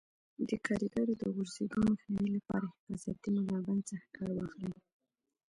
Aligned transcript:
د 0.49 0.49
کاریګرو 0.65 1.13
د 1.17 1.23
غورځېدو 1.33 1.79
مخنیوي 1.91 2.29
لپاره 2.37 2.65
حفاظتي 2.75 3.29
ملابند 3.35 3.81
څخه 3.89 4.07
کار 4.17 4.29
واخلئ. 4.35 4.71